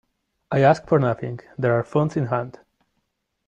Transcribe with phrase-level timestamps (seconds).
[0.51, 2.57] I ask for nothing; there are funds in hand.